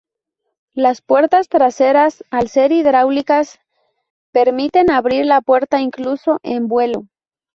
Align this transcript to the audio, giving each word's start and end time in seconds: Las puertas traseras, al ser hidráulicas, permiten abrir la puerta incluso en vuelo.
Las 0.73 1.03
puertas 1.03 1.47
traseras, 1.47 2.23
al 2.31 2.49
ser 2.49 2.71
hidráulicas, 2.71 3.59
permiten 4.31 4.89
abrir 4.89 5.27
la 5.27 5.41
puerta 5.41 5.79
incluso 5.79 6.39
en 6.41 6.67
vuelo. 6.67 7.05